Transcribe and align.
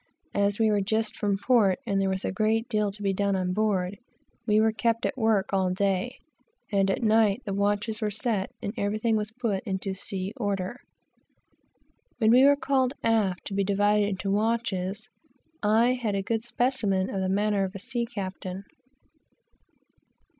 As 0.33 0.57
we 0.57 0.71
were 0.71 0.81
just 0.81 1.15
from 1.15 1.37
port, 1.37 1.77
and 1.85 2.01
there 2.01 2.09
was 2.09 2.25
a 2.25 2.31
great 2.31 2.67
deal 2.67 2.89
to 2.91 3.03
be 3.03 3.13
done 3.13 3.35
on 3.35 3.53
board, 3.53 3.99
we 4.47 4.59
were 4.59 4.71
kept 4.71 5.05
at 5.05 5.15
work 5.15 5.53
all 5.53 5.69
day, 5.69 6.17
and 6.71 6.89
at 6.89 7.03
night 7.03 7.43
the 7.45 7.53
watches 7.53 8.01
were 8.01 8.09
set, 8.09 8.49
and 8.63 8.73
everything 8.79 9.23
put 9.39 9.63
into 9.63 9.93
sea 9.93 10.33
order. 10.37 10.79
When 12.17 12.31
we 12.31 12.45
were 12.45 12.55
called 12.55 12.93
aft 13.03 13.45
to 13.45 13.53
be 13.53 13.63
divided 13.63 14.09
into 14.09 14.31
watches, 14.31 15.07
I 15.61 15.93
had 15.93 16.15
a 16.15 16.23
good 16.23 16.43
specimen 16.43 17.11
of 17.11 17.21
the 17.21 17.29
manner 17.29 17.63
of 17.63 17.75
a 17.75 17.79
sea 17.79 18.07
captain. 18.07 18.63